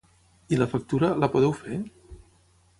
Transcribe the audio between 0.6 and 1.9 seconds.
la factura, la podeu fer?